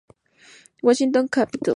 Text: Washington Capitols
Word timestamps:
Washington 0.81 1.29
Capitols 1.29 1.69